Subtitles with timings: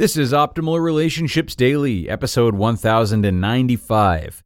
[0.00, 4.42] This is Optimal Relationships Daily, episode 1095.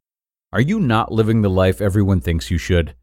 [0.51, 2.93] Are You Not Living the Life Everyone Thinks You Should?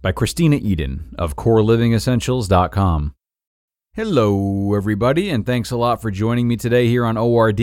[0.00, 3.14] By Kristena Eden of CoreLivingEssentials.com.
[3.92, 7.60] Hello, everybody, and thanks a lot for joining me today here on ORD.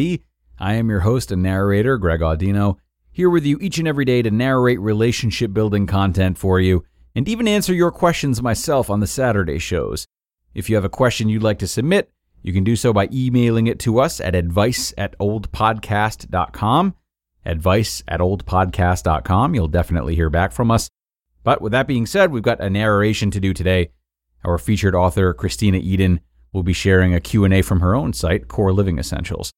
[0.59, 2.77] I am your host and narrator, Greg Audino,
[3.11, 6.85] here with you each and every day to narrate relationship building content for you
[7.15, 10.05] and even answer your questions myself on the Saturday shows.
[10.53, 12.11] If you have a question you'd like to submit,
[12.45, 16.93] you can do so by emailing it to us at advice at oldpodcast.com.
[17.43, 19.55] Advice at oldpodcast.com.
[19.55, 20.87] You'll definitely hear back from us.
[21.43, 23.89] But with that being said, we've got a narration to do today.
[24.43, 26.19] Our featured author, Kristena Eden,
[26.53, 29.51] will be sharing a Q&A from her own site, Core Living Essentials.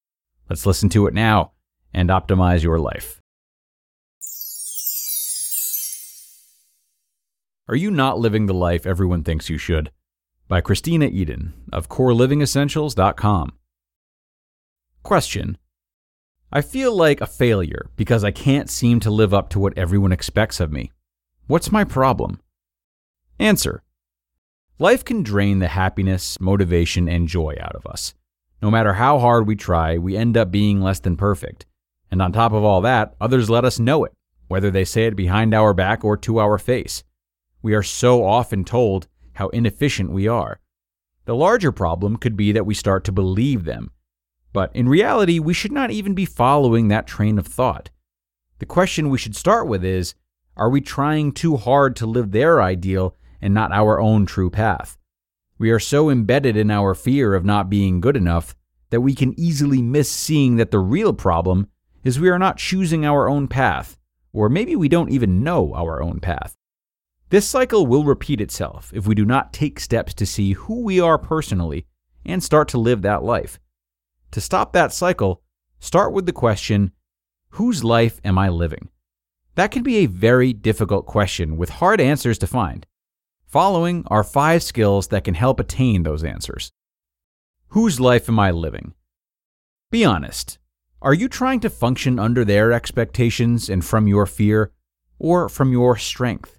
[0.50, 1.52] Let's listen to it now
[1.94, 3.20] and optimize your life.
[7.68, 9.92] Are you not living the life everyone thinks you should?
[10.50, 13.52] By Kristena Eden of CoreLivingEssentials.com.
[15.04, 15.58] Question
[16.54, 20.14] I feel like a failure because I can't seem to live up to what everyone
[20.14, 20.94] expects of me.
[21.48, 22.40] What's my problem?
[23.38, 23.84] Answer
[24.80, 28.14] Life can drain the happiness, motivation, and joy out of us.
[28.62, 31.66] No matter how hard we try, we end up being less than perfect.
[32.10, 34.14] And on top of all that, others let us know it,
[34.48, 37.04] whether they say it behind our back or to our face.
[37.62, 40.60] We are so often told how inefficient we are.
[41.26, 43.92] The larger problem could be that we start to believe them.
[44.52, 47.92] But in reality, we should not even be following that train of thought.
[48.58, 50.16] The question we should start with is
[50.56, 54.98] Are we trying too hard to live their ideal and not our own true path?
[55.60, 58.56] We are so embedded in our fear of not being good enough
[58.90, 61.68] that we can easily miss seeing that the real problem
[62.04, 64.00] is we are not choosing our own path,
[64.34, 66.57] or maybe we don't even know our own path.
[67.30, 71.02] This cycle will repeat itself if we do not take steps to see who we
[71.02, 71.86] are personally
[72.26, 73.60] and start to live that life.
[74.32, 75.42] To stop that cycle,
[75.80, 76.92] start with the question
[77.52, 78.90] Whose life am I living?
[79.56, 82.86] That can be a very difficult question with hard answers to find.
[83.46, 86.72] Following are five skills that can help attain those answers.
[87.70, 88.94] Whose life am I living?
[89.92, 90.60] Be honest.
[91.02, 94.72] Are you trying to function under their expectations and from your fear,
[95.20, 96.57] or from your strength?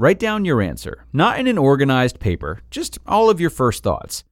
[0.00, 4.24] Write down your answer, not in an organized paper, just all of your first thoughts.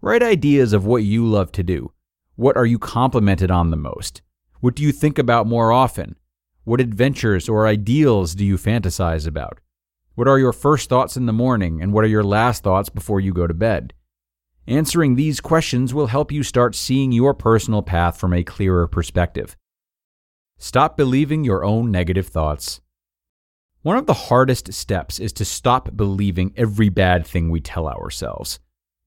[0.00, 1.90] Write ideas of what you love to do.
[2.36, 4.22] What are you complimented on the most?
[4.60, 6.14] What do you think about more often?
[6.62, 9.58] What adventures or ideals do you fantasize about?
[10.14, 13.18] What are your first thoughts in the morning, and what are your last thoughts before
[13.18, 13.94] you go to bed?
[14.68, 19.56] Answering these questions will help you start seeing your personal path from a clearer perspective.
[20.58, 22.80] Stop believing your own negative thoughts.
[23.82, 28.58] One of the hardest steps is to stop believing every bad thing we tell ourselves.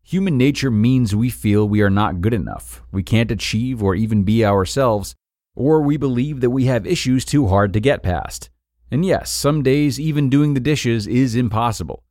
[0.01, 4.23] Human nature means we feel we are not good enough, we can't achieve or even
[4.23, 5.13] be ourselves,
[5.55, 8.49] or we believe that we have issues too hard to get past.
[8.89, 12.03] And yes, some days even doing the dishes is impossible.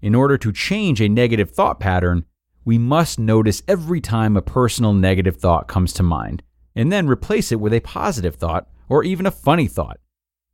[0.00, 2.24] In order to change a negative thought pattern,
[2.64, 6.42] we must notice every time a personal negative thought comes to mind,
[6.74, 10.00] and then replace it with a positive thought or even a funny thought.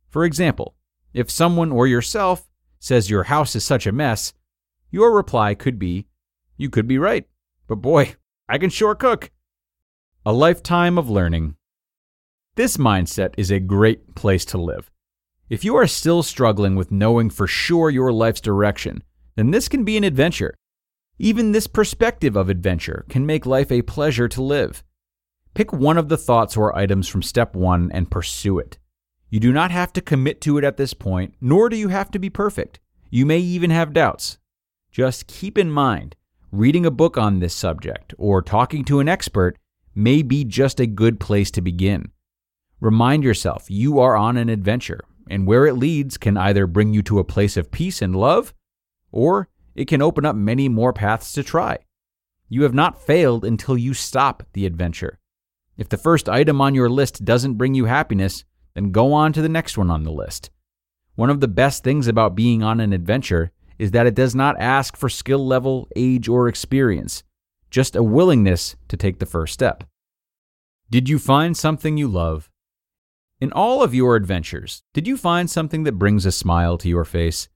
[0.09, 0.75] For example,
[1.15, 4.33] if someone or yourself says your house is such a mess,
[4.91, 6.07] your reply could be,
[6.57, 7.25] You could be right,
[7.67, 8.15] but boy,
[8.49, 9.31] I can sure cook.
[10.25, 11.55] A lifetime of learning.
[12.55, 14.91] This mindset is a great place to live.
[15.49, 19.01] If you are still struggling with knowing for sure your life's direction,
[19.37, 20.53] then this can be an adventure.
[21.17, 24.83] Even this perspective of adventure can make life a pleasure to live.
[25.53, 28.79] Pick one of the thoughts or items from step one and pursue it.
[29.29, 32.11] You do not have to commit to it at this point, nor do you have
[32.11, 32.79] to be perfect.
[33.09, 34.37] You may even have doubts.
[34.91, 36.15] Just keep in mind,
[36.51, 39.57] reading a book on this subject or talking to an expert
[39.93, 42.11] may be just a good place to begin.
[42.79, 47.01] Remind yourself you are on an adventure, and where it leads can either bring you
[47.03, 48.53] to a place of peace and love,
[49.11, 51.77] or it can open up many more paths to try.
[52.47, 55.19] You have not failed until you stop the adventure.
[55.77, 58.45] If the first item on your list doesn't bring you happiness,
[58.75, 60.51] then go on to the next one on the list.
[61.15, 64.59] One of the best things about being on an adventure is that it does not
[64.59, 67.23] ask for skill level, age, or experience,
[67.71, 69.83] just a willingness to take the first step.
[70.89, 72.49] Did you find something you love?
[73.41, 77.03] In all of your adventures, did you find something that brings a smile to your
[77.03, 77.49] face?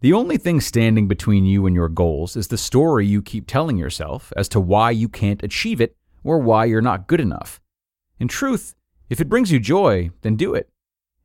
[0.00, 3.76] The only thing standing between you and your goals is the story you keep telling
[3.76, 7.60] yourself as to why you can't achieve it or why you're not good enough.
[8.18, 8.74] In truth,
[9.12, 10.70] if it brings you joy, then do it.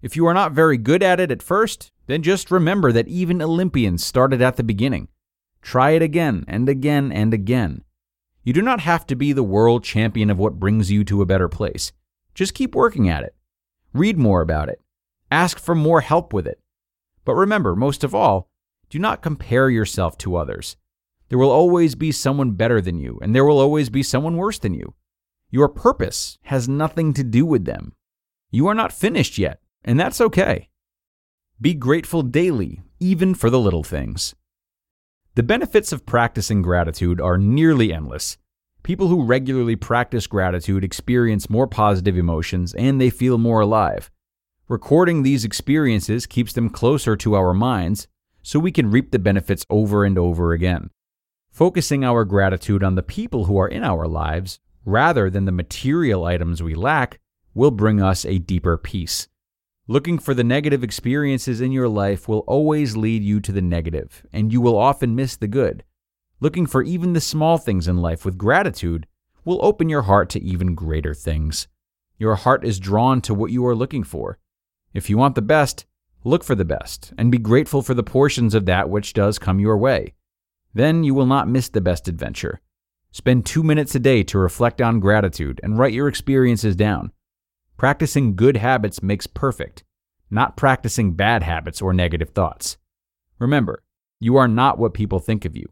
[0.01, 3.41] If you are not very good at it at first, then just remember that even
[3.41, 5.07] Olympians started at the beginning.
[5.61, 7.85] Try it again and again and again.
[8.43, 11.25] You do not have to be the world champion of what brings you to a
[11.25, 11.93] better place.
[12.35, 13.33] Just keep working at it.
[13.93, 14.81] Read more about it.
[15.31, 16.59] Ask for more help with it.
[17.23, 18.49] But remember, most of all,
[18.89, 20.75] do not compare yourself to others.
[21.29, 24.59] There will always be someone better than you, and there will always be someone worse
[24.59, 24.93] than you.
[25.49, 27.93] Your purpose has nothing to do with them.
[28.51, 30.69] You are not finished yet, and that's okay.
[31.59, 34.35] Be grateful daily, even for the little things.
[35.35, 38.37] The benefits of practicing gratitude are nearly endless.
[38.83, 44.11] People who regularly practice gratitude experience more positive emotions and they feel more alive.
[44.67, 48.07] Recording these experiences keeps them closer to our minds
[48.41, 50.89] so we can reap the benefits over and over again.
[51.51, 56.23] Focusing our gratitude on the people who are in our lives rather than the material
[56.23, 57.19] items we lack
[57.53, 59.27] will bring us a deeper peace.
[59.85, 64.25] Looking for the negative experiences in your life will always lead you to the negative,
[64.31, 65.83] and you will often miss the good.
[66.39, 69.07] Looking for even the small things in life with gratitude
[69.43, 71.67] will open your heart to even greater things.
[72.17, 74.39] Your heart is drawn to what you are looking for.
[74.93, 75.85] If you want the best,
[76.23, 79.59] look for the best and be grateful for the portions of that which does come
[79.59, 80.13] your way.
[80.73, 82.61] Then you will not miss the best adventure.
[83.11, 87.11] Spend two minutes a day to reflect on gratitude and write your experiences down.
[87.77, 89.83] Practicing good habits makes perfect,
[90.29, 92.77] not practicing bad habits or negative thoughts.
[93.39, 93.83] Remember,
[94.19, 95.67] you are not what people think of you.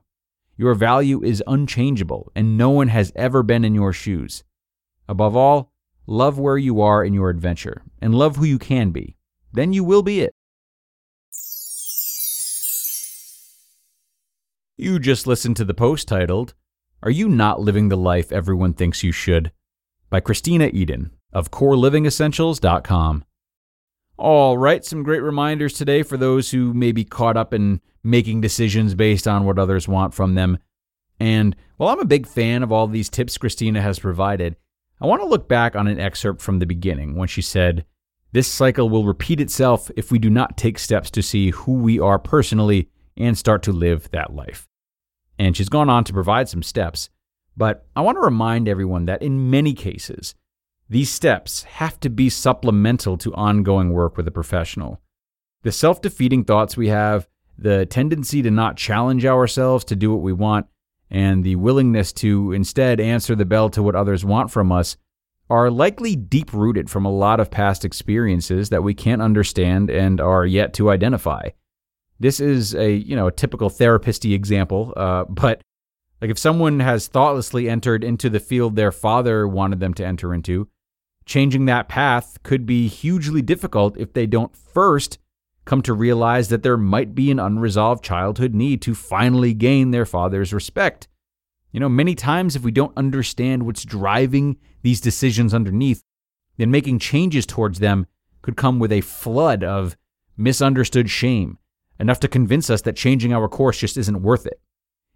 [0.57, 4.43] Your value is unchangeable, and no one has ever been in your shoes.
[5.09, 5.71] Above all,
[6.07, 9.17] love where you are in your adventure and love who you can be.
[9.51, 10.33] Then you will be it.
[14.77, 16.53] You just listened to the post titled,
[17.03, 19.51] Are You Not Living the Life Everyone Thinks You Should?
[20.09, 23.25] by Kristena Eden of CoreLivingEssentials.com.
[24.18, 28.42] All right, some great reminders today for those who may be caught up in making
[28.42, 30.57] decisions based on what others want from them.
[31.19, 34.56] And while I'm a big fan of all these tips Kristena has provided,
[35.01, 37.86] I want to look back on an excerpt from the beginning when she said,
[38.31, 42.00] This cycle will repeat itself if we do not take steps to see who we
[42.00, 44.68] are personally and start to live that life.
[45.37, 47.09] And she's gone on to provide some steps,
[47.57, 50.35] but I want to remind everyone that in many cases,
[50.89, 55.01] these steps have to be supplemental to ongoing work with a professional.
[55.63, 57.27] The self defeating thoughts we have,
[57.57, 60.67] the tendency to not challenge ourselves to do what we want,
[61.09, 64.97] and the willingness to instead answer the bell to what others want from us
[65.49, 70.19] are likely deep rooted from a lot of past experiences that we can't understand and
[70.19, 71.49] are yet to identify.
[72.19, 75.62] This is a you know a typical therapisty example, uh, but
[76.21, 80.33] like if someone has thoughtlessly entered into the field their father wanted them to enter
[80.33, 80.69] into,
[81.25, 85.17] Changing that path could be hugely difficult if they don't first
[85.65, 90.06] come to realize that there might be an unresolved childhood need to finally gain their
[90.06, 91.07] father's respect.
[91.71, 96.03] You know, many times if we don't understand what's driving these decisions underneath,
[96.57, 98.06] then making changes towards them
[98.44, 99.97] could come with a flood of
[100.38, 101.57] misunderstood shame,
[102.00, 104.59] enough to convince us that changing our course just isn't worth it.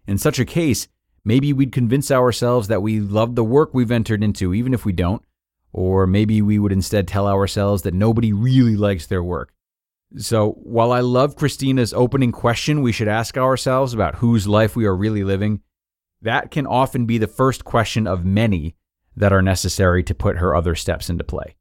[0.06, 0.88] In such a case,
[1.24, 4.92] maybe we'd convince ourselves that we love the work we've entered into, even if we
[4.92, 5.22] don't,
[5.72, 9.52] or maybe we would instead tell ourselves that nobody really likes their work.
[10.16, 14.84] So, while I love Kristena's opening question we should ask ourselves about whose life we
[14.84, 15.60] are really living,
[16.22, 18.74] that can often be the first question of many
[19.16, 21.54] that are necessary to put her other steps into play.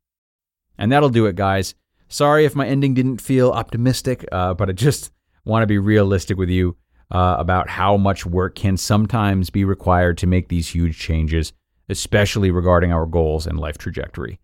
[0.77, 1.75] And that'll do it, guys.
[2.09, 5.11] Sorry if my ending didn't feel optimistic, uh, but I just
[5.45, 6.75] want to be realistic with you
[7.11, 11.53] uh, about how much work can sometimes be required to make these huge changes
[11.89, 14.39] especially regarding our goals and life trajectory.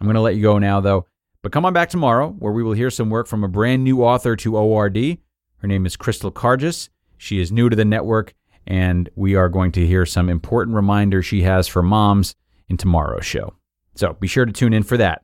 [0.00, 1.06] I'm going to let you go now, though,
[1.42, 4.02] but come on back tomorrow where we will hear some work from a brand new
[4.02, 5.18] author to ORD.
[5.58, 6.88] Her name is Crystal Kargis.
[7.18, 8.32] She is new to the network,
[8.66, 12.34] and we are going to hear some important reminders she has for moms
[12.68, 13.54] in tomorrow's show.
[13.96, 15.23] So be sure to tune in for that,